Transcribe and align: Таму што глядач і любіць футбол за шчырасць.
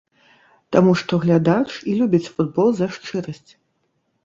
Таму 0.75 0.95
што 1.01 1.19
глядач 1.25 1.67
і 1.93 1.95
любіць 2.01 2.31
футбол 2.33 2.67
за 2.81 2.91
шчырасць. 2.99 3.51